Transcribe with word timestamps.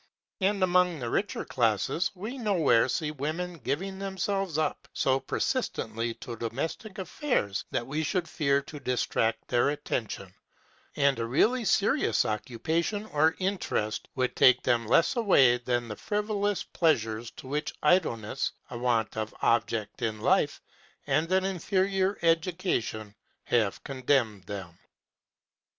And, 0.39 0.63
among 0.63 0.97
the 0.97 1.11
richer 1.11 1.45
classes, 1.45 2.09
we 2.15 2.35
nowhere 2.39 2.89
see 2.89 3.11
women 3.11 3.59
giving 3.59 3.99
themselves 3.99 4.57
up 4.57 4.87
so 4.93 5.19
persistently 5.19 6.15
to 6.15 6.35
domestic 6.35 6.97
affairs 6.97 7.65
that 7.69 7.85
we 7.85 8.01
should 8.01 8.27
fear 8.27 8.63
to 8.63 8.79
distract 8.79 9.47
their 9.47 9.69
attention; 9.69 10.33
and 10.95 11.19
a 11.19 11.25
really 11.27 11.63
serious 11.65 12.25
occupation 12.25 13.05
or 13.13 13.35
interest 13.37 14.07
would 14.15 14.35
take 14.35 14.63
them 14.63 14.87
less 14.87 15.15
away 15.17 15.59
than 15.59 15.87
the 15.87 15.95
frivolous 15.95 16.63
pleasures 16.63 17.29
to 17.37 17.45
which 17.47 17.71
idleness, 17.83 18.53
a 18.71 18.79
want 18.79 19.15
of 19.15 19.35
object 19.43 20.01
in 20.01 20.19
life, 20.19 20.63
and 21.05 21.31
an 21.31 21.45
inferior 21.45 22.17
education 22.23 23.13
have 23.43 23.83
condemned 23.83 24.45
them. 24.45 24.75